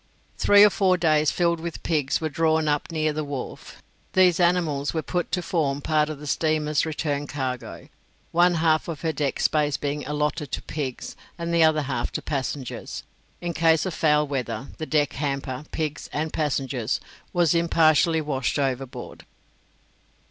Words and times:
Three 0.39 0.63
or 0.63 0.71
four 0.71 0.97
drays 0.97 1.29
filled 1.29 1.59
with 1.59 1.83
pigs 1.83 2.19
were 2.19 2.27
drawn 2.27 2.67
up 2.67 2.91
near 2.91 3.13
the 3.13 3.23
wharf; 3.23 3.83
these 4.13 4.39
animals 4.39 4.95
were 4.95 5.03
to 5.03 5.41
form 5.43 5.79
part 5.79 6.09
of 6.09 6.17
the 6.17 6.25
steamer's 6.25 6.87
return 6.87 7.27
cargo, 7.27 7.87
one 8.31 8.55
half 8.55 8.87
of 8.87 9.01
her 9.01 9.11
deck 9.13 9.39
space 9.39 9.77
being 9.77 10.03
allotted 10.07 10.51
to 10.53 10.61
pigs, 10.63 11.15
and 11.37 11.53
the 11.53 11.61
other 11.61 11.83
half 11.83 12.11
to 12.13 12.21
passengers. 12.23 13.03
In 13.41 13.53
case 13.53 13.85
of 13.85 13.93
foul 13.93 14.25
weather, 14.25 14.69
the 14.79 14.87
deck 14.87 15.13
hamper, 15.13 15.65
pigs 15.69 16.09
and 16.11 16.33
passengers, 16.33 16.99
was 17.31 17.53
impartially 17.53 18.21
washed 18.21 18.57
overboard. 18.57 19.23